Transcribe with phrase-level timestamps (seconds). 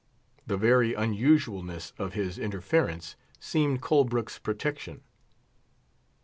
[0.47, 5.01] The very unusualness of his interference seemed Colbrook's protection.